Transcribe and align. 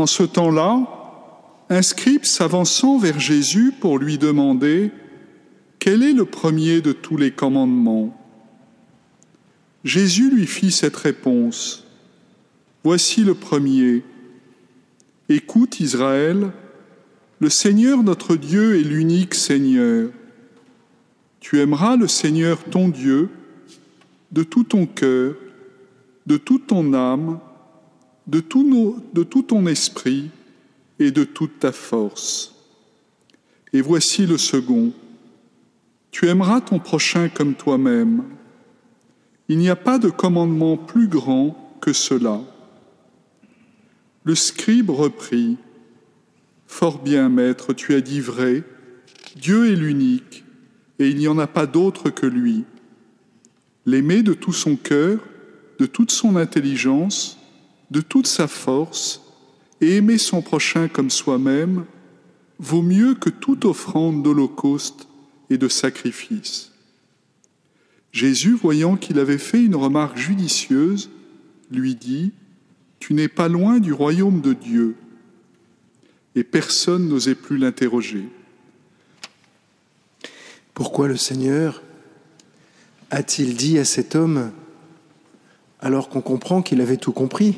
En 0.00 0.06
ce 0.06 0.22
temps-là, 0.22 0.86
un 1.68 1.82
scribe 1.82 2.24
s'avançant 2.24 2.96
vers 2.96 3.20
Jésus 3.20 3.70
pour 3.78 3.98
lui 3.98 4.16
demander 4.16 4.92
Quel 5.78 6.02
est 6.02 6.14
le 6.14 6.24
premier 6.24 6.80
de 6.80 6.92
tous 6.92 7.18
les 7.18 7.32
commandements? 7.32 8.16
Jésus 9.84 10.30
lui 10.30 10.46
fit 10.46 10.70
cette 10.72 10.96
réponse 10.96 11.84
Voici 12.82 13.24
le 13.24 13.34
premier. 13.34 14.02
Écoute 15.28 15.80
Israël, 15.80 16.50
le 17.38 17.50
Seigneur 17.50 18.02
notre 18.02 18.36
Dieu 18.36 18.80
est 18.80 18.84
l'unique 18.84 19.34
Seigneur. 19.34 20.08
Tu 21.40 21.60
aimeras 21.60 21.96
le 21.96 22.08
Seigneur 22.08 22.64
ton 22.64 22.88
Dieu 22.88 23.28
de 24.32 24.44
tout 24.44 24.64
ton 24.64 24.86
cœur, 24.86 25.34
de 26.24 26.38
toute 26.38 26.68
ton 26.68 26.94
âme, 26.94 27.38
de 28.26 28.40
tout, 28.40 29.42
ton 29.42 29.66
esprit 29.66 30.30
et 30.98 31.10
de 31.10 31.24
toute 31.24 31.58
ta 31.58 31.72
force. 31.72 32.54
Et 33.72 33.80
voici 33.80 34.26
le 34.26 34.38
second. 34.38 34.92
Tu 36.10 36.28
aimeras 36.28 36.60
ton 36.60 36.78
prochain 36.78 37.28
comme 37.28 37.54
toi-même. 37.54 38.24
Il 39.48 39.58
n'y 39.58 39.68
a 39.68 39.76
pas 39.76 39.98
de 39.98 40.10
commandement 40.10 40.76
plus 40.76 41.08
grand 41.08 41.78
que 41.80 41.92
cela. 41.92 42.40
Le 44.24 44.34
scribe 44.34 44.90
reprit. 44.90 45.56
Fort 46.66 47.02
bien, 47.02 47.28
maître, 47.28 47.72
tu 47.72 47.94
as 47.94 48.00
dit 48.00 48.20
vrai. 48.20 48.62
Dieu 49.36 49.72
est 49.72 49.76
l'unique, 49.76 50.44
et 50.98 51.08
il 51.08 51.16
n'y 51.16 51.28
en 51.28 51.38
a 51.38 51.46
pas 51.46 51.66
d'autre 51.66 52.10
que 52.10 52.26
lui. 52.26 52.64
L'aimer 53.86 54.22
de 54.22 54.34
tout 54.34 54.52
son 54.52 54.76
cœur, 54.76 55.18
de 55.78 55.86
toute 55.86 56.10
son 56.10 56.36
intelligence, 56.36 57.39
de 57.90 58.00
toute 58.00 58.26
sa 58.26 58.48
force, 58.48 59.22
et 59.80 59.96
aimer 59.96 60.18
son 60.18 60.42
prochain 60.42 60.88
comme 60.88 61.10
soi-même, 61.10 61.84
vaut 62.58 62.82
mieux 62.82 63.14
que 63.14 63.30
toute 63.30 63.64
offrande 63.64 64.22
d'holocauste 64.22 65.08
et 65.48 65.58
de 65.58 65.68
sacrifice. 65.68 66.72
Jésus, 68.12 68.54
voyant 68.54 68.96
qu'il 68.96 69.18
avait 69.18 69.38
fait 69.38 69.62
une 69.62 69.76
remarque 69.76 70.18
judicieuse, 70.18 71.10
lui 71.70 71.94
dit, 71.94 72.32
Tu 72.98 73.14
n'es 73.14 73.28
pas 73.28 73.48
loin 73.48 73.78
du 73.78 73.92
royaume 73.92 74.40
de 74.40 74.52
Dieu. 74.52 74.96
Et 76.34 76.44
personne 76.44 77.08
n'osait 77.08 77.34
plus 77.34 77.56
l'interroger. 77.56 78.28
Pourquoi 80.74 81.08
le 81.08 81.16
Seigneur 81.16 81.82
a-t-il 83.10 83.56
dit 83.56 83.78
à 83.78 83.84
cet 83.84 84.14
homme, 84.14 84.52
alors 85.80 86.08
qu'on 86.08 86.20
comprend 86.20 86.62
qu'il 86.62 86.80
avait 86.80 86.96
tout 86.96 87.12
compris? 87.12 87.56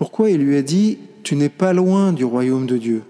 Pourquoi 0.00 0.30
il 0.30 0.40
lui 0.40 0.56
a 0.56 0.62
dit, 0.62 0.96
Tu 1.24 1.36
n'es 1.36 1.50
pas 1.50 1.74
loin 1.74 2.14
du 2.14 2.24
royaume 2.24 2.64
de 2.64 2.78
Dieu? 2.78 3.02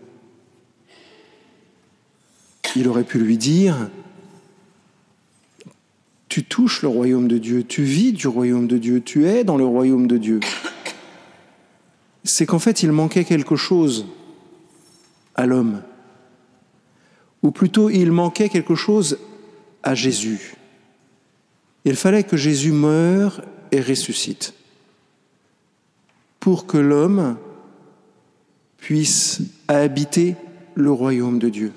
Il 2.74 2.88
aurait 2.88 3.05
pu 3.05 3.20
lui 3.20 3.38
dire, 3.38 3.88
tu 6.28 6.42
touches 6.42 6.83
le 6.83 6.88
royaume 6.88 7.28
de 7.28 7.38
Dieu, 7.38 7.62
tu 7.62 7.84
vis 7.84 8.12
du 8.12 8.27
royaume 8.27 8.66
de 8.66 8.77
Dieu, 8.77 9.00
tu 9.00 9.28
es 9.28 9.44
dans 9.44 9.56
le 9.56 9.64
royaume 9.64 10.08
de 10.08 10.16
Dieu. 10.16 10.41
C'est 12.24 12.44
qu'en 12.44 12.58
fait, 12.58 12.83
il 12.83 12.91
manquait 12.91 13.24
quelque 13.24 13.55
chose 13.55 14.06
à 15.36 15.46
l'homme. 15.46 15.83
Ou 17.44 17.52
plutôt, 17.52 17.88
il 17.88 18.11
manquait 18.11 18.48
quelque 18.48 18.74
chose 18.74 19.18
à 19.84 19.94
Jésus. 19.94 20.56
Il 21.84 21.94
fallait 21.94 22.24
que 22.24 22.36
Jésus 22.36 22.72
meure 22.72 23.42
et 23.70 23.80
ressuscite 23.80 24.55
pour 26.41 26.66
que 26.66 26.78
l'homme 26.78 27.36
puisse 28.78 29.42
habiter 29.69 30.36
le 30.74 30.91
royaume 30.91 31.38
de 31.38 31.50
Dieu. 31.50 31.72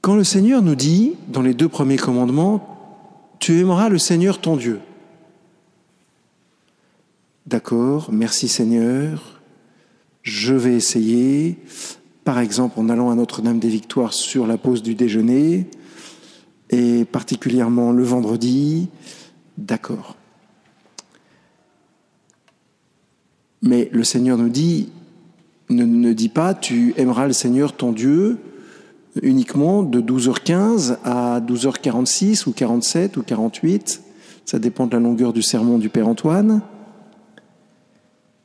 Quand 0.00 0.16
le 0.16 0.24
Seigneur 0.24 0.62
nous 0.62 0.74
dit, 0.74 1.14
dans 1.28 1.42
les 1.42 1.54
deux 1.54 1.68
premiers 1.68 1.98
commandements, 1.98 3.36
tu 3.38 3.60
aimeras 3.60 3.88
le 3.88 3.98
Seigneur 3.98 4.40
ton 4.40 4.56
Dieu. 4.56 4.80
D'accord, 7.46 8.08
merci 8.10 8.48
Seigneur, 8.48 9.40
je 10.22 10.54
vais 10.54 10.74
essayer, 10.74 11.58
par 12.24 12.38
exemple 12.38 12.80
en 12.80 12.88
allant 12.88 13.10
à 13.10 13.14
Notre-Dame 13.14 13.58
des 13.58 13.68
Victoires 13.68 14.12
sur 14.12 14.46
la 14.46 14.56
pause 14.56 14.82
du 14.82 14.94
déjeuner, 14.94 15.66
et 16.70 17.04
particulièrement 17.04 17.92
le 17.92 18.04
vendredi, 18.04 18.88
d'accord. 19.58 20.16
Mais 23.62 23.88
le 23.92 24.04
Seigneur 24.04 24.36
nous 24.36 24.48
dit, 24.48 24.88
ne, 25.70 25.84
ne 25.84 26.12
dit 26.12 26.28
pas, 26.28 26.54
tu 26.54 26.94
aimeras 26.96 27.26
le 27.26 27.32
Seigneur 27.32 27.72
ton 27.72 27.92
Dieu 27.92 28.38
uniquement 29.20 29.82
de 29.82 30.00
12h15 30.00 30.98
à 31.04 31.40
12h46 31.40 32.48
ou 32.48 32.52
47 32.52 33.16
ou 33.16 33.22
48. 33.22 34.02
Ça 34.44 34.58
dépend 34.58 34.86
de 34.86 34.92
la 34.92 35.00
longueur 35.00 35.32
du 35.32 35.42
sermon 35.42 35.78
du 35.78 35.88
Père 35.88 36.08
Antoine. 36.08 36.62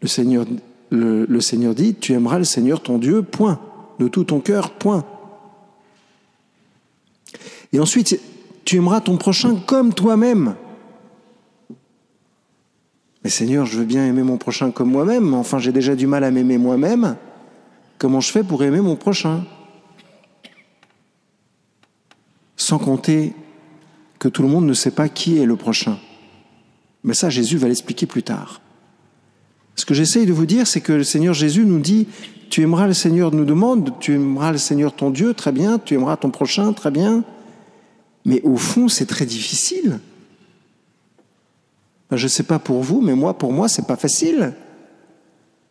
Le 0.02 0.08
Seigneur, 0.08 0.46
le 0.92 1.42
Seigneur 1.42 1.74
dit, 1.74 1.96
tu 1.96 2.14
aimeras 2.14 2.38
le 2.38 2.44
Seigneur 2.44 2.82
ton 2.82 2.98
Dieu, 2.98 3.24
point. 3.24 3.60
De 4.00 4.08
tout 4.08 4.26
ton 4.26 4.40
cœur, 4.40 4.72
point. 4.72 5.04
Et 7.74 7.80
ensuite, 7.80 8.20
tu 8.64 8.78
aimeras 8.78 9.02
ton 9.02 9.18
prochain 9.18 9.56
comme 9.66 9.94
toi-même. 9.94 10.56
Seigneur, 13.30 13.66
je 13.66 13.78
veux 13.78 13.86
bien 13.86 14.06
aimer 14.06 14.24
mon 14.24 14.38
prochain 14.38 14.72
comme 14.72 14.92
moi-même, 14.92 15.30
mais 15.30 15.38
enfin 15.38 15.60
j'ai 15.60 15.72
déjà 15.72 15.96
du 15.96 16.08
mal 16.08 16.24
à 16.24 16.32
m'aimer 16.32 16.58
moi-même. 16.58 17.16
Comment 17.98 18.22
je 18.22 18.32
fais 18.32 18.44
pour 18.44 18.64
aimer 18.64 18.82
mon 18.82 18.96
prochain? 18.96 19.44
Sans 22.56 22.78
compter 22.78 23.34
que 24.20 24.28
tout 24.28 24.42
le 24.42 24.48
monde 24.48 24.66
ne 24.66 24.74
sait 24.74 24.92
pas 24.92 25.10
qui 25.10 25.38
est 25.38 25.46
le 25.46 25.56
prochain. 25.56 25.98
Mais 27.04 27.14
ça, 27.14 27.30
Jésus 27.30 27.58
va 27.58 27.68
l'expliquer 27.68 28.06
plus 28.06 28.24
tard. 28.24 28.62
Ce 29.76 29.86
que 29.86 29.94
j'essaye 29.94 30.26
de 30.26 30.34
vous 30.34 30.46
dire, 30.46 30.66
c'est 30.68 30.82
que 30.82 30.94
le 30.94 31.04
Seigneur 31.04 31.34
Jésus 31.34 31.66
nous 31.66 31.80
dit, 31.80 32.08
tu 32.50 32.62
aimeras 32.62 32.88
le 32.88 32.94
Seigneur, 32.94 33.32
nous 33.32 33.46
demande, 33.46 33.94
tu 34.00 34.14
aimeras 34.16 34.52
le 34.52 34.58
Seigneur 34.58 34.94
ton 34.94 35.12
Dieu, 35.12 35.34
très 35.34 35.52
bien, 35.52 35.80
tu 35.80 35.94
aimeras 35.94 36.18
ton 36.18 36.32
prochain, 36.32 36.74
très 36.74 36.92
bien. 36.92 37.24
Mais 38.26 38.42
au 38.42 38.58
fond, 38.58 38.88
c'est 38.88 39.06
très 39.06 39.26
difficile. 39.26 40.00
Je 42.12 42.24
ne 42.24 42.30
sais 42.30 42.44
pas 42.44 42.60
pour 42.60 42.82
vous, 42.82 43.02
mais 43.02 43.16
moi, 43.16 43.38
pour 43.38 43.52
moi, 43.52 43.68
c'est 43.68 43.86
pas 43.86 43.98
facile. 43.98 44.54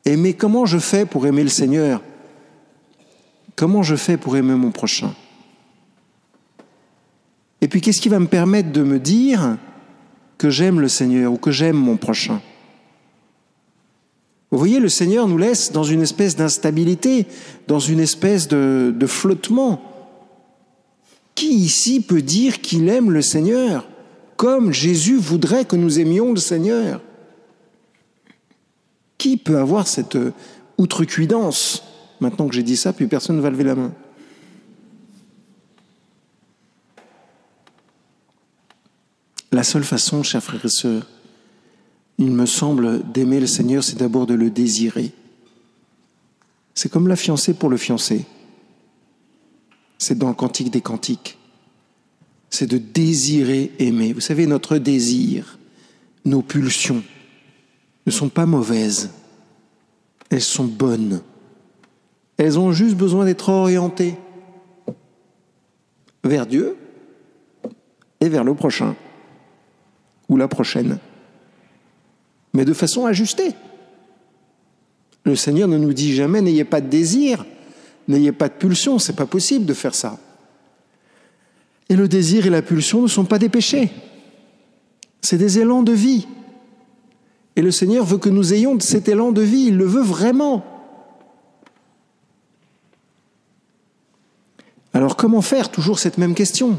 Mais 0.06 0.34
comment 0.34 0.66
je 0.66 0.78
fais 0.78 1.06
pour 1.06 1.26
aimer 1.26 1.42
le 1.42 1.48
Seigneur? 1.48 2.02
Comment 3.56 3.82
je 3.82 3.96
fais 3.96 4.16
pour 4.16 4.36
aimer 4.36 4.54
mon 4.54 4.70
prochain? 4.70 5.14
Et 7.62 7.68
puis 7.68 7.80
qu'est-ce 7.80 8.02
qui 8.02 8.10
va 8.10 8.18
me 8.18 8.26
permettre 8.26 8.70
de 8.70 8.82
me 8.82 8.98
dire 8.98 9.56
que 10.36 10.50
j'aime 10.50 10.78
le 10.78 10.88
Seigneur 10.88 11.32
ou 11.32 11.38
que 11.38 11.50
j'aime 11.50 11.76
mon 11.76 11.96
prochain? 11.96 12.42
Vous 14.50 14.58
voyez, 14.58 14.78
le 14.78 14.90
Seigneur 14.90 15.26
nous 15.26 15.38
laisse 15.38 15.72
dans 15.72 15.82
une 15.82 16.02
espèce 16.02 16.36
d'instabilité, 16.36 17.26
dans 17.66 17.80
une 17.80 17.98
espèce 17.98 18.46
de 18.46 19.06
flottement. 19.06 19.80
Qui 21.34 21.54
ici 21.54 22.00
peut 22.00 22.22
dire 22.22 22.60
qu'il 22.60 22.88
aime 22.88 23.10
le 23.10 23.22
Seigneur? 23.22 23.88
Comme 24.36 24.72
Jésus 24.72 25.16
voudrait 25.16 25.64
que 25.64 25.76
nous 25.76 25.98
aimions 25.98 26.32
le 26.32 26.40
Seigneur 26.40 27.00
Qui 29.18 29.36
peut 29.36 29.58
avoir 29.58 29.86
cette 29.86 30.18
outrecuidance 30.78 31.82
Maintenant 32.20 32.48
que 32.48 32.54
j'ai 32.54 32.62
dit 32.62 32.76
ça, 32.76 32.92
plus 32.92 33.08
personne 33.08 33.36
ne 33.36 33.42
va 33.42 33.50
lever 33.50 33.64
la 33.64 33.74
main? 33.74 33.92
La 39.52 39.62
seule 39.62 39.84
façon, 39.84 40.22
chers 40.22 40.42
frères 40.42 40.64
et 40.64 40.68
sœurs, 40.68 41.06
il 42.18 42.30
me 42.30 42.46
semble, 42.46 43.02
d'aimer 43.12 43.40
le 43.40 43.46
Seigneur, 43.46 43.84
c'est 43.84 43.98
d'abord 43.98 44.26
de 44.26 44.34
le 44.34 44.50
désirer. 44.50 45.12
C'est 46.74 46.90
comme 46.90 47.08
la 47.08 47.16
fiancée 47.16 47.54
pour 47.54 47.68
le 47.70 47.76
fiancé. 47.76 48.26
C'est 49.98 50.18
dans 50.18 50.28
le 50.28 50.34
cantique 50.34 50.70
des 50.70 50.80
cantiques. 50.80 51.38
C'est 52.50 52.66
de 52.66 52.78
désirer 52.78 53.72
aimer. 53.78 54.12
Vous 54.12 54.20
savez, 54.20 54.46
notre 54.46 54.78
désir, 54.78 55.58
nos 56.24 56.42
pulsions 56.42 57.02
ne 58.06 58.10
sont 58.10 58.28
pas 58.28 58.46
mauvaises. 58.46 59.10
Elles 60.30 60.40
sont 60.40 60.64
bonnes. 60.64 61.22
Elles 62.36 62.58
ont 62.58 62.72
juste 62.72 62.96
besoin 62.96 63.24
d'être 63.24 63.48
orientées 63.48 64.14
vers 66.24 66.46
Dieu 66.46 66.76
et 68.20 68.28
vers 68.28 68.44
le 68.44 68.54
prochain 68.54 68.94
ou 70.28 70.36
la 70.36 70.48
prochaine, 70.48 70.98
mais 72.52 72.64
de 72.64 72.72
façon 72.72 73.06
ajustée. 73.06 73.54
Le 75.24 75.36
Seigneur 75.36 75.68
ne 75.68 75.78
nous 75.78 75.92
dit 75.92 76.14
jamais 76.14 76.40
n'ayez 76.40 76.64
pas 76.64 76.80
de 76.80 76.88
désir, 76.88 77.46
n'ayez 78.08 78.32
pas 78.32 78.48
de 78.48 78.54
pulsion, 78.54 78.98
c'est 78.98 79.16
pas 79.16 79.26
possible 79.26 79.66
de 79.66 79.74
faire 79.74 79.94
ça. 79.94 80.18
Et 81.88 81.96
le 81.96 82.08
désir 82.08 82.46
et 82.46 82.50
la 82.50 82.62
pulsion 82.62 83.02
ne 83.02 83.06
sont 83.06 83.24
pas 83.24 83.38
des 83.38 83.48
péchés, 83.48 83.90
c'est 85.20 85.38
des 85.38 85.58
élans 85.58 85.82
de 85.82 85.92
vie. 85.92 86.26
Et 87.54 87.62
le 87.62 87.70
Seigneur 87.70 88.04
veut 88.04 88.18
que 88.18 88.28
nous 88.28 88.52
ayons 88.52 88.78
cet 88.80 89.08
élan 89.08 89.32
de 89.32 89.42
vie, 89.42 89.66
il 89.68 89.76
le 89.76 89.86
veut 89.86 90.02
vraiment. 90.02 90.64
Alors 94.92 95.16
comment 95.16 95.42
faire? 95.42 95.70
Toujours 95.70 95.98
cette 95.98 96.18
même 96.18 96.34
question. 96.34 96.78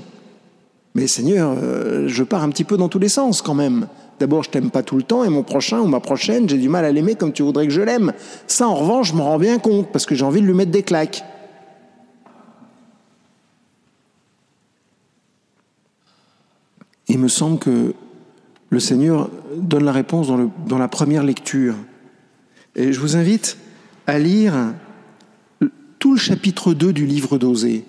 Mais 0.95 1.07
Seigneur, 1.07 1.55
euh, 1.55 2.07
je 2.07 2.23
pars 2.23 2.43
un 2.43 2.49
petit 2.49 2.63
peu 2.63 2.75
dans 2.75 2.89
tous 2.89 2.99
les 2.99 3.09
sens 3.09 3.41
quand 3.43 3.53
même. 3.53 3.87
D'abord, 4.19 4.43
je 4.43 4.49
t'aime 4.49 4.71
pas 4.71 4.81
tout 4.81 4.97
le 4.97 5.03
temps 5.03 5.23
et 5.23 5.29
mon 5.29 5.43
prochain 5.43 5.79
ou 5.79 5.85
ma 5.85 5.99
prochaine, 5.99 6.49
j'ai 6.49 6.57
du 6.57 6.69
mal 6.69 6.85
à 6.85 6.91
l'aimer 6.91 7.13
comme 7.13 7.31
tu 7.31 7.43
voudrais 7.43 7.67
que 7.67 7.73
je 7.73 7.81
l'aime. 7.81 8.13
Ça, 8.47 8.67
en 8.67 8.73
revanche, 8.73 9.09
je 9.09 9.13
m'en 9.13 9.25
rends 9.25 9.37
bien 9.37 9.59
compte 9.59 9.89
parce 9.91 10.07
que 10.07 10.15
j'ai 10.15 10.25
envie 10.25 10.41
de 10.41 10.47
lui 10.47 10.55
mettre 10.55 10.71
des 10.71 10.81
claques. 10.81 11.23
Il 17.17 17.23
me 17.23 17.29
semble 17.29 17.57
que 17.57 17.95
le 18.69 18.79
Seigneur 18.79 19.31
donne 19.55 19.85
la 19.85 19.91
réponse 19.91 20.27
dans, 20.27 20.77
la 20.77 20.87
première 20.87 21.23
lecture. 21.23 21.73
Et 22.75 22.93
je 22.93 22.99
vous 22.99 23.15
invite 23.15 23.57
à 24.05 24.19
lire 24.19 24.75
tout 25.97 26.11
le 26.11 26.19
chapitre 26.19 26.75
2 26.75 26.93
du 26.93 27.07
livre 27.07 27.39
d'Osée. 27.39 27.85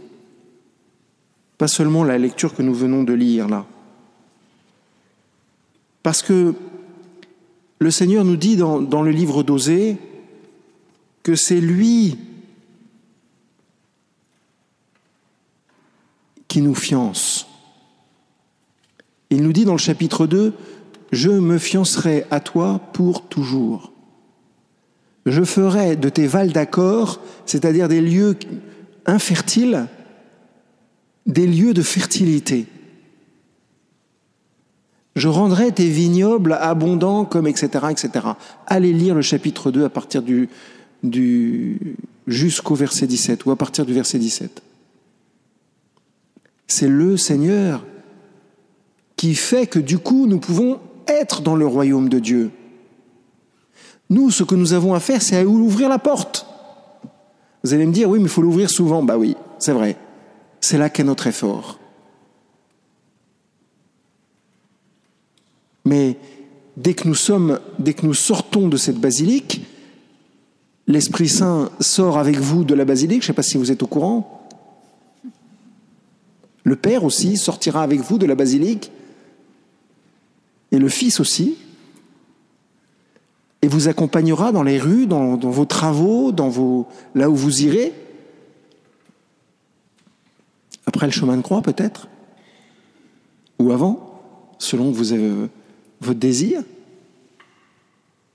Pas 1.59 1.69
seulement 1.69 2.05
la 2.05 2.17
lecture 2.17 2.55
que 2.55 2.63
nous 2.63 2.73
venons 2.73 3.03
de 3.03 3.13
lire 3.13 3.49
là. 3.49 3.67
Parce 6.03 6.23
que 6.23 6.55
le 7.81 7.91
Seigneur 7.91 8.25
nous 8.25 8.37
dit 8.37 8.57
dans 8.57 9.03
le 9.03 9.11
livre 9.11 9.43
d'Osée 9.43 9.99
que 11.23 11.35
c'est 11.35 11.61
lui 11.61 12.17
qui 16.49 16.63
nous 16.63 16.75
fiance. 16.75 17.48
Il 19.31 19.43
nous 19.43 19.53
dit 19.53 19.65
dans 19.65 19.73
le 19.73 19.79
chapitre 19.79 20.27
2, 20.27 20.53
Je 21.13 21.31
me 21.31 21.59
fiancerai 21.59 22.25
à 22.31 22.41
toi 22.41 22.81
pour 22.93 23.29
toujours. 23.29 23.93
Je 25.27 25.45
ferai 25.45 25.97
de 25.97 26.09
tes 26.09 26.27
vals 26.27 26.53
d'accord, 26.53 27.21
c'est-à-dire 27.45 27.89
des 27.89 28.01
lieux 28.01 28.37
infertiles, 29.05 29.87
des 31.27 31.47
lieux 31.47 31.75
de 31.75 31.83
fertilité. 31.83 32.67
Je 35.17 35.29
rendrai 35.29 35.73
tes 35.73 35.89
vignobles 35.89 36.53
abondants 36.53 37.25
comme 37.25 37.47
etc. 37.47 37.87
etc. 37.91 38.27
Allez 38.67 38.93
lire 38.93 39.15
le 39.15 39.23
chapitre 39.23 39.71
2 39.71 39.85
à 39.85 39.89
partir 39.89 40.23
du, 40.23 40.49
du 41.03 41.97
jusqu'au 42.27 42.75
verset 42.75 43.07
17 43.07 43.45
ou 43.45 43.51
à 43.51 43.57
partir 43.57 43.85
du 43.85 43.93
verset 43.93 44.19
17. 44.19 44.63
C'est 46.69 46.89
le 46.89 47.17
Seigneur 47.17 47.85
qui 49.19 49.35
fait 49.35 49.67
que 49.67 49.81
du 49.81 49.99
coup 49.99 50.27
nous 50.27 50.39
pouvons 50.39 50.79
être 51.09 51.43
dans 51.43 51.57
le 51.57 51.67
royaume 51.67 52.09
de 52.09 52.21
Dieu. 52.21 52.51
Nous, 54.09 54.31
ce 54.31 54.45
que 54.45 54.55
nous 54.55 54.73
avons 54.73 54.95
à 54.95 55.01
faire, 55.01 55.21
c'est 55.21 55.37
à 55.37 55.45
ouvrir 55.45 55.91
la 55.91 55.99
porte. 55.99 56.47
Vous 57.63 57.75
allez 57.75 57.85
me 57.85 57.93
dire, 57.93 58.09
oui, 58.09 58.21
mais 58.21 58.27
il 58.27 58.31
faut 58.31 58.41
l'ouvrir 58.41 58.71
souvent. 58.71 59.03
Bah 59.03 59.19
oui, 59.19 59.37
c'est 59.59 59.73
vrai. 59.73 59.97
C'est 60.61 60.79
là 60.79 60.89
qu'est 60.89 61.05
notre 61.05 61.27
effort. 61.27 61.79
Mais 65.85 66.17
dès 66.77 66.95
que 66.95 67.09
nous 67.09 67.15
sommes, 67.15 67.59
dès 67.79 67.95
que 67.95 68.07
nous 68.07 68.15
sortons 68.15 68.69
de 68.69 68.77
cette 68.77 68.99
basilique, 68.99 69.63
l'Esprit 70.87 71.29
Saint 71.29 71.71
sort 71.81 72.19
avec 72.19 72.39
vous 72.39 72.65
de 72.65 72.75
la 72.75 72.85
basilique. 72.85 73.23
Je 73.23 73.27
ne 73.27 73.33
sais 73.33 73.37
pas 73.37 73.43
si 73.43 73.59
vous 73.59 73.73
êtes 73.73 73.83
au 73.83 73.89
courant. 73.89 74.47
Le 76.63 76.77
Père 76.77 77.03
aussi 77.05 77.37
sortira 77.37 77.83
avec 77.83 78.01
vous 78.01 78.19
de 78.19 78.27
la 78.27 78.37
basilique 78.37 78.93
et 80.73 80.79
le 80.79 80.89
Fils 80.89 81.21
aussi, 81.21 81.57
et 83.63 83.69
vous 83.69 83.89
accompagnera 83.89 84.53
dans 84.53 84.63
les 84.63 84.79
rues, 84.79 85.07
dans, 85.07 85.37
vos 85.37 85.65
travaux, 85.65 86.33
vos, 86.33 86.87
là 87.15 87.29
où 87.29 87.35
vous 87.35 87.63
irez. 87.63 87.93
Après 90.87 91.07
le 91.07 91.13
chemin 91.13 91.37
de 91.37 91.43
croix, 91.43 91.63
peut-être, 91.63 92.09
ou 93.59 93.73
avant, 93.73 94.23
selon 94.59 94.91
vous 94.91 95.13
avez, 95.13 95.49
votre 96.01 96.21
désir. 96.21 96.63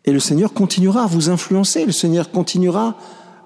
Et 0.06 0.12
le 0.12 0.20
Seigneur 0.20 0.54
continuera 0.54 1.04
à 1.04 1.08
vous 1.08 1.30
influencer, 1.30 1.86
le 1.86 1.94
Seigneur 1.94 2.30
continuera 2.32 2.98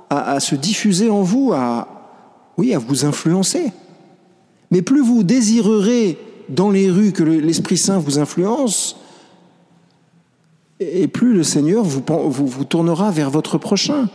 à, 0.09 0.31
à 0.31 0.39
se 0.39 0.55
diffuser 0.55 1.09
en 1.09 1.21
vous, 1.21 1.53
à, 1.53 1.87
oui, 2.57 2.73
à 2.73 2.79
vous 2.79 3.05
influencer. 3.05 3.71
Mais 4.71 4.81
plus 4.81 5.01
vous 5.01 5.23
désirerez 5.23 6.17
dans 6.49 6.69
les 6.69 6.89
rues 6.89 7.11
que 7.11 7.23
l'Esprit 7.23 7.77
Saint 7.77 7.99
vous 7.99 8.19
influence, 8.19 8.97
et 10.79 11.07
plus 11.07 11.33
le 11.33 11.43
Seigneur 11.43 11.83
vous, 11.83 12.65
tournera 12.65 13.11
vers 13.11 13.29
votre 13.29 13.57
prochain. 13.57 14.09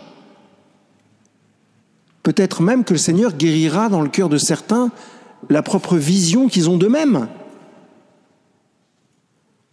Peut-être 2.22 2.62
même 2.62 2.84
que 2.84 2.92
le 2.92 2.98
Seigneur 2.98 3.32
guérira 3.32 3.88
dans 3.88 4.00
le 4.00 4.08
cœur 4.08 4.28
de 4.28 4.38
certains 4.38 4.90
la 5.50 5.62
propre 5.62 5.96
vision 5.96 6.48
qu'ils 6.48 6.70
ont 6.70 6.78
d'eux-mêmes. 6.78 7.28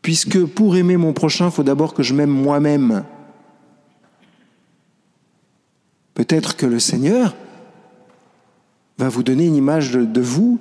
Puisque 0.01 0.43
pour 0.45 0.75
aimer 0.75 0.97
mon 0.97 1.13
prochain, 1.13 1.45
il 1.45 1.51
faut 1.51 1.61
d'abord 1.63 1.93
que 1.93 2.01
je 2.01 2.15
m'aime 2.15 2.31
moi-même. 2.31 3.03
Peut-être 6.15 6.57
que 6.57 6.65
le 6.65 6.79
Seigneur 6.79 7.35
va 8.97 9.09
vous 9.09 9.21
donner 9.23 9.45
une 9.45 9.55
image 9.55 9.91
de 9.91 10.21
vous 10.21 10.59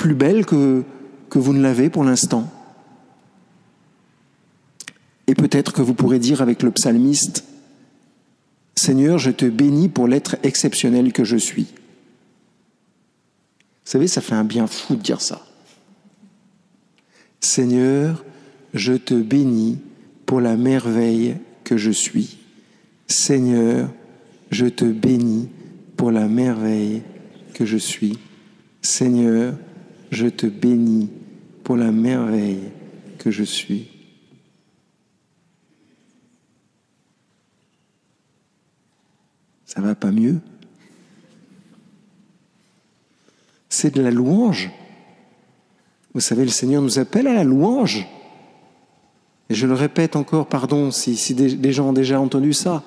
plus 0.00 0.14
belle 0.14 0.46
que, 0.46 0.82
que 1.28 1.38
vous 1.38 1.52
ne 1.52 1.60
l'avez 1.60 1.90
pour 1.90 2.04
l'instant. 2.04 2.50
Et 5.26 5.34
peut-être 5.34 5.74
que 5.74 5.82
vous 5.82 5.92
pourrez 5.92 6.18
dire 6.18 6.40
avec 6.40 6.62
le 6.62 6.70
psalmiste, 6.70 7.44
Seigneur, 8.74 9.18
je 9.18 9.30
te 9.30 9.44
bénis 9.44 9.90
pour 9.90 10.08
l'être 10.08 10.36
exceptionnel 10.42 11.12
que 11.12 11.24
je 11.24 11.36
suis. 11.36 11.66
Vous 13.84 13.90
savez, 13.92 14.08
ça 14.08 14.22
fait 14.22 14.34
un 14.34 14.44
bien 14.44 14.66
fou 14.66 14.96
de 14.96 15.02
dire 15.02 15.20
ça. 15.20 15.46
Seigneur, 17.40 18.24
je 18.72 18.94
te 18.94 19.12
bénis 19.12 19.80
pour 20.24 20.40
la 20.40 20.56
merveille 20.56 21.36
que 21.62 21.76
je 21.76 21.90
suis. 21.90 22.38
Seigneur, 23.06 23.90
je 24.50 24.64
te 24.64 24.86
bénis 24.86 25.50
pour 25.98 26.10
la 26.10 26.26
merveille 26.26 27.02
que 27.52 27.66
je 27.66 27.76
suis. 27.76 28.18
Seigneur, 28.80 29.56
je 30.10 30.26
te 30.26 30.46
bénis 30.46 31.08
pour 31.64 31.76
la 31.76 31.92
merveille 31.92 32.70
que 33.18 33.30
je 33.30 33.44
suis. 33.44 33.88
Ça 39.64 39.80
va 39.80 39.94
pas 39.94 40.10
mieux? 40.10 40.40
C'est 43.68 43.94
de 43.94 44.02
la 44.02 44.10
louange. 44.10 44.70
Vous 46.12 46.20
savez, 46.20 46.42
le 46.42 46.50
Seigneur 46.50 46.82
nous 46.82 46.98
appelle 46.98 47.28
à 47.28 47.34
la 47.34 47.44
louange. 47.44 48.04
Et 49.48 49.54
je 49.54 49.66
le 49.68 49.74
répète 49.74 50.16
encore, 50.16 50.46
pardon 50.46 50.90
si, 50.90 51.16
si 51.16 51.34
des, 51.34 51.72
gens 51.72 51.90
ont 51.90 51.92
déjà 51.92 52.20
entendu 52.20 52.52
ça, 52.52 52.82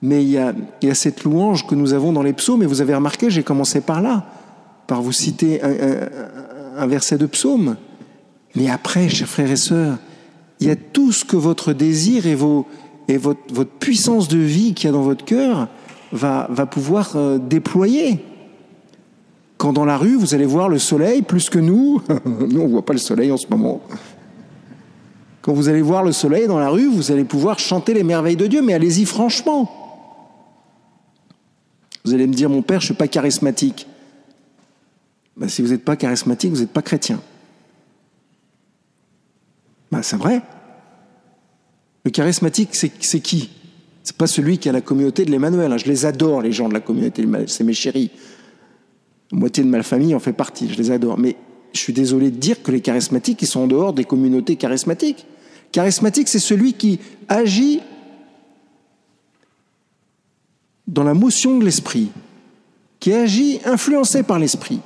mais 0.00 0.22
il 0.22 0.30
y, 0.30 0.38
a, 0.38 0.54
il 0.80 0.88
y, 0.88 0.90
a, 0.90 0.94
cette 0.94 1.24
louange 1.24 1.66
que 1.66 1.74
nous 1.74 1.92
avons 1.92 2.12
dans 2.12 2.22
les 2.22 2.32
psaumes, 2.32 2.62
et 2.62 2.66
vous 2.66 2.80
avez 2.80 2.94
remarqué, 2.94 3.30
j'ai 3.30 3.42
commencé 3.42 3.82
par 3.82 4.00
là 4.00 4.37
par 4.88 5.02
vous 5.02 5.12
citer 5.12 5.60
un, 5.62 6.86
verset 6.86 7.18
de 7.18 7.26
psaume. 7.26 7.76
Mais 8.56 8.68
après, 8.68 9.08
chers 9.08 9.28
frères 9.28 9.50
et 9.50 9.56
sœurs, 9.56 9.98
il 10.58 10.66
y 10.66 10.70
a 10.70 10.76
tout 10.76 11.12
ce 11.12 11.24
que 11.24 11.36
votre 11.36 11.72
désir 11.72 12.26
et, 12.26 12.34
votre 12.34 13.70
puissance 13.78 14.26
de 14.26 14.38
vie 14.38 14.74
qu'il 14.74 14.86
y 14.86 14.88
a 14.88 14.92
dans 14.92 15.02
votre 15.02 15.24
cœur 15.24 15.68
va, 16.10 16.48
va 16.50 16.66
pouvoir 16.66 17.12
euh, 17.14 17.38
déployer. 17.38 18.24
Quand 19.58 19.74
dans 19.74 19.84
la 19.84 19.98
rue, 19.98 20.16
vous 20.16 20.34
allez 20.34 20.46
voir 20.46 20.70
le 20.70 20.78
soleil 20.78 21.20
plus 21.20 21.50
que 21.50 21.58
nous, 21.58 22.00
nous 22.24 22.60
on 22.60 22.66
ne 22.66 22.72
voit 22.72 22.84
pas 22.84 22.94
le 22.94 22.98
soleil 22.98 23.30
en 23.30 23.36
ce 23.36 23.46
moment. 23.50 23.82
Quand 25.42 25.52
vous 25.52 25.68
allez 25.68 25.82
voir 25.82 26.02
le 26.02 26.12
soleil 26.12 26.46
dans 26.46 26.58
la 26.58 26.70
rue, 26.70 26.88
vous 26.88 27.12
allez 27.12 27.24
pouvoir 27.24 27.58
chanter 27.58 27.92
les 27.92 28.04
merveilles 28.04 28.36
de 28.36 28.46
Dieu, 28.46 28.62
mais 28.62 28.72
allez-y 28.72 29.04
franchement. 29.04 29.70
Vous 32.04 32.14
allez 32.14 32.26
me 32.26 32.32
dire, 32.32 32.48
mon 32.48 32.62
père, 32.62 32.80
je 32.80 32.84
ne 32.84 32.86
suis 32.86 32.94
pas 32.94 33.08
charismatique 33.08 33.86
ben, 35.38 35.48
si 35.48 35.62
vous 35.62 35.68
n'êtes 35.68 35.84
pas 35.84 35.96
charismatique, 35.96 36.50
vous 36.50 36.60
n'êtes 36.60 36.72
pas 36.72 36.82
chrétien. 36.82 37.20
Ben, 39.92 40.02
c'est 40.02 40.16
vrai. 40.16 40.42
Le 42.04 42.10
charismatique, 42.10 42.74
c'est 42.74 43.20
qui? 43.20 43.50
C'est 44.02 44.16
pas 44.16 44.26
celui 44.26 44.58
qui 44.58 44.68
a 44.68 44.72
la 44.72 44.80
communauté 44.80 45.24
de 45.24 45.30
l'Emmanuel. 45.30 45.72
Hein. 45.72 45.76
Je 45.76 45.86
les 45.86 46.06
adore, 46.06 46.42
les 46.42 46.50
gens 46.50 46.68
de 46.68 46.74
la 46.74 46.80
communauté 46.80 47.24
de 47.24 47.46
c'est 47.46 47.62
mes 47.62 47.72
chéris. 47.72 48.10
La 49.30 49.38
moitié 49.38 49.62
de 49.62 49.68
ma 49.68 49.82
famille 49.82 50.14
en 50.14 50.18
fait 50.18 50.32
partie, 50.32 50.68
je 50.70 50.76
les 50.76 50.90
adore. 50.90 51.18
Mais 51.18 51.36
je 51.72 51.78
suis 51.78 51.92
désolé 51.92 52.30
de 52.30 52.36
dire 52.36 52.62
que 52.62 52.72
les 52.72 52.80
charismatiques, 52.80 53.40
ils 53.42 53.46
sont 53.46 53.60
en 53.60 53.66
dehors 53.66 53.92
des 53.92 54.04
communautés 54.04 54.56
charismatiques. 54.56 55.24
Charismatique, 55.70 56.28
c'est 56.28 56.38
celui 56.38 56.72
qui 56.72 56.98
agit 57.28 57.80
dans 60.86 61.04
la 61.04 61.14
motion 61.14 61.58
de 61.58 61.64
l'esprit, 61.64 62.10
qui 62.98 63.12
agit 63.12 63.60
influencé 63.66 64.22
par 64.22 64.38
l'esprit 64.38 64.80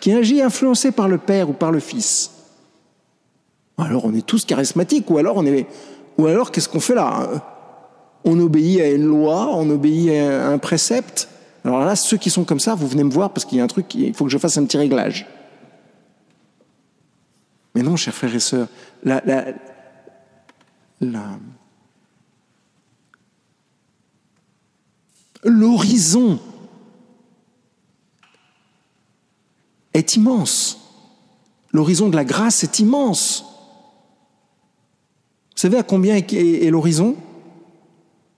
qui 0.00 0.12
agit 0.12 0.42
influencé 0.42 0.92
par 0.92 1.08
le 1.08 1.18
Père 1.18 1.50
ou 1.50 1.52
par 1.52 1.72
le 1.72 1.80
Fils. 1.80 2.30
Alors 3.78 4.04
on 4.04 4.14
est 4.14 4.26
tous 4.26 4.44
charismatiques, 4.44 5.10
ou 5.10 5.18
alors 5.18 5.36
on 5.36 5.46
est, 5.46 5.66
ou 6.18 6.26
alors 6.26 6.50
qu'est-ce 6.50 6.68
qu'on 6.68 6.80
fait 6.80 6.94
là? 6.94 7.28
On 8.24 8.38
obéit 8.38 8.80
à 8.80 8.88
une 8.88 9.06
loi, 9.06 9.48
on 9.56 9.68
obéit 9.70 10.10
à 10.10 10.48
un 10.48 10.58
précepte. 10.58 11.28
Alors 11.64 11.80
là, 11.80 11.96
ceux 11.96 12.16
qui 12.16 12.30
sont 12.30 12.44
comme 12.44 12.60
ça, 12.60 12.74
vous 12.74 12.86
venez 12.86 13.04
me 13.04 13.10
voir 13.10 13.30
parce 13.30 13.44
qu'il 13.44 13.58
y 13.58 13.60
a 13.60 13.64
un 13.64 13.68
truc, 13.68 13.94
il 13.94 14.14
faut 14.14 14.24
que 14.24 14.30
je 14.30 14.38
fasse 14.38 14.58
un 14.58 14.64
petit 14.64 14.78
réglage. 14.78 15.26
Mais 17.74 17.82
non, 17.82 17.96
chers 17.96 18.14
frères 18.14 18.34
et 18.34 18.40
sœurs, 18.40 18.68
la, 19.02 19.22
la, 19.24 19.46
la, 21.00 21.24
l'horizon 25.44 26.38
est 29.94 30.16
immense. 30.16 30.78
L'horizon 31.72 32.08
de 32.08 32.16
la 32.16 32.24
grâce 32.24 32.64
est 32.64 32.78
immense. 32.78 33.44
Vous 35.54 35.60
savez 35.60 35.78
à 35.78 35.82
combien 35.82 36.16
est, 36.16 36.70
l'horizon? 36.70 37.16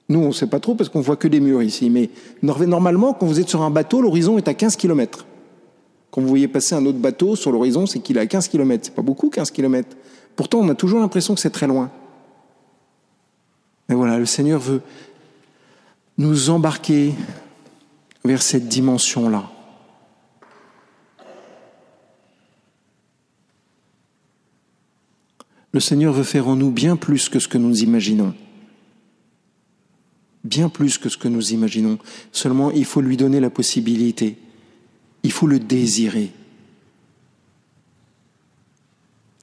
Nous, 0.09 0.21
on 0.21 0.29
ne 0.29 0.33
sait 0.33 0.47
pas 0.47 0.61
trop 0.61 0.75
parce 0.75 0.91
qu'on 0.91 1.01
voit 1.01 1.17
que 1.17 1.29
des 1.29 1.41
murs 1.41 1.63
ici. 1.63 1.91
Mais 1.91 2.11
normalement, 2.43 3.15
quand 3.15 3.27
vous 3.27 3.41
êtes 3.41 3.49
sur 3.49 3.63
un 3.63 3.71
bateau, 3.71 4.03
l'horizon 4.03 4.37
est 4.37 4.49
à 4.49 4.55
15 4.55 4.77
km. 4.77 5.27
Quand 6.11 6.21
vous 6.21 6.29
voyez 6.29 6.47
passer 6.47 6.75
un 6.75 6.85
autre 6.87 6.99
bateau 6.99 7.35
sur 7.35 7.51
l'horizon, 7.51 7.87
c'est 7.87 7.99
qu'il 8.01 8.19
est 8.19 8.21
à 8.21 8.27
15 8.27 8.49
km. 8.49 8.85
C'est 8.85 8.95
pas 8.95 9.03
beaucoup, 9.03 9.31
15 9.31 9.51
km. 9.51 9.97
Pourtant, 10.37 10.59
on 10.59 10.69
a 10.69 10.75
toujours 10.75 11.01
l'impression 11.01 11.35
que 11.35 11.41
c'est 11.41 11.51
très 11.51 11.67
loin. 11.67 11.91
Mais 13.89 13.95
voilà, 13.95 14.19
le 14.19 14.27
Seigneur 14.27 14.61
veut 14.61 14.83
nous 16.19 16.51
embarquer 16.51 17.15
vers 18.25 18.43
cette 18.43 18.69
dimension-là. 18.69 19.51
Le 25.75 25.81
Seigneur 25.81 26.13
veut 26.13 26.23
faire 26.23 26.47
en 26.47 26.55
nous 26.55 26.71
bien 26.71 26.95
plus 26.95 27.29
que 27.29 27.41
ce 27.41 27.49
que 27.49 27.59
nous 27.59 27.83
imaginons. 27.83 28.33
Bien 30.45 30.69
plus 30.69 30.99
que 30.99 31.09
ce 31.09 31.19
que 31.19 31.27
nous 31.27 31.53
imaginons. 31.53 31.99
Seulement, 32.31 32.71
il 32.71 32.85
faut 32.85 33.01
lui 33.01 33.17
donner 33.17 33.41
la 33.41 33.51
possibilité. 33.51 34.39
Il 35.25 35.33
faut 35.33 35.49
le 35.49 35.59
désirer. 35.59 36.31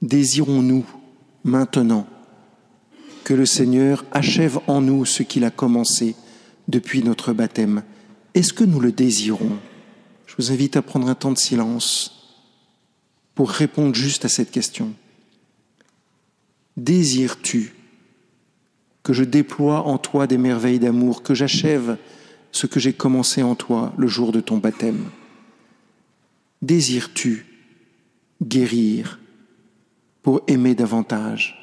Désirons-nous 0.00 0.86
maintenant 1.44 2.06
que 3.24 3.34
le 3.34 3.44
Seigneur 3.44 4.06
achève 4.10 4.58
en 4.68 4.80
nous 4.80 5.04
ce 5.04 5.22
qu'il 5.22 5.44
a 5.44 5.50
commencé 5.50 6.16
depuis 6.66 7.04
notre 7.04 7.34
baptême 7.34 7.82
Est-ce 8.32 8.54
que 8.54 8.64
nous 8.64 8.80
le 8.80 8.90
désirons? 8.90 9.58
Je 10.26 10.34
vous 10.38 10.50
invite 10.50 10.76
à 10.76 10.82
prendre 10.82 11.10
un 11.10 11.14
temps 11.14 11.32
de 11.32 11.38
silence 11.38 12.40
pour 13.34 13.50
répondre 13.50 13.94
juste 13.94 14.24
à 14.24 14.30
cette 14.30 14.50
question. 14.50 14.94
Désires-tu 16.76 17.74
que 19.02 19.12
je 19.12 19.24
déploie 19.24 19.86
en 19.86 19.98
toi 19.98 20.26
des 20.26 20.38
merveilles 20.38 20.78
d'amour, 20.78 21.22
que 21.22 21.34
j'achève 21.34 21.98
ce 22.52 22.66
que 22.66 22.80
j'ai 22.80 22.92
commencé 22.92 23.42
en 23.42 23.54
toi 23.54 23.92
le 23.96 24.06
jour 24.06 24.32
de 24.32 24.40
ton 24.40 24.58
baptême? 24.58 25.10
Désires-tu 26.62 27.46
guérir 28.42 29.18
pour 30.22 30.42
aimer 30.46 30.74
davantage? 30.74 31.58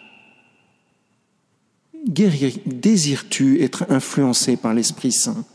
Désires-tu 2.05 3.61
être 3.61 3.85
influencé 3.89 4.57
par 4.57 4.73
l'Esprit 4.73 5.11
Saint? 5.11 5.45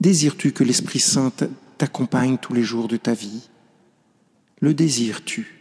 Désires-tu 0.00 0.52
que 0.52 0.64
l'Esprit 0.64 1.00
Saint 1.00 1.32
t'accompagne 1.78 2.38
tous 2.38 2.54
les 2.54 2.62
jours 2.62 2.88
de 2.88 2.96
ta 2.96 3.14
vie? 3.14 3.48
Le 4.60 4.74
désires-tu? 4.74 5.59